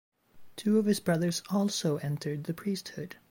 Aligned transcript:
Two 0.55 0.79
of 0.79 0.85
his 0.87 0.99
brothers 0.99 1.43
also 1.51 1.97
entered 1.97 2.45
the 2.45 2.55
priesthood. 2.55 3.17